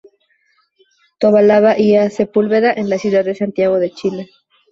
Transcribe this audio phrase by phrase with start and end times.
[1.19, 2.09] Tobalaba y A.
[2.09, 4.29] Sepúlveda en la ciudad de Santiago de Chile.